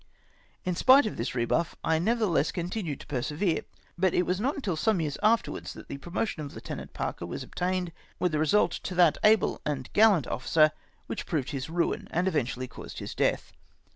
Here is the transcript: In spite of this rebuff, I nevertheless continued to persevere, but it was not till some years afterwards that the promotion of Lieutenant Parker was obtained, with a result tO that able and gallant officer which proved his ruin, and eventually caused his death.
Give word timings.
In 0.65 0.73
spite 0.75 1.05
of 1.05 1.15
this 1.15 1.35
rebuff, 1.35 1.75
I 1.83 1.99
nevertheless 1.99 2.51
continued 2.51 3.01
to 3.01 3.05
persevere, 3.05 3.65
but 3.99 4.15
it 4.15 4.23
was 4.25 4.39
not 4.39 4.63
till 4.63 4.75
some 4.75 4.99
years 4.99 5.15
afterwards 5.21 5.73
that 5.73 5.89
the 5.89 5.99
promotion 5.99 6.41
of 6.43 6.55
Lieutenant 6.55 6.91
Parker 6.93 7.27
was 7.27 7.43
obtained, 7.43 7.91
with 8.17 8.33
a 8.33 8.39
result 8.39 8.71
tO 8.81 8.95
that 8.95 9.19
able 9.23 9.61
and 9.63 9.93
gallant 9.93 10.25
officer 10.25 10.71
which 11.05 11.27
proved 11.27 11.51
his 11.51 11.69
ruin, 11.69 12.07
and 12.09 12.27
eventually 12.27 12.67
caused 12.67 12.97
his 12.97 13.13
death. 13.13 13.53